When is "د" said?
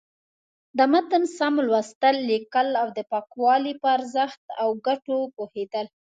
0.77-0.79, 2.97-2.99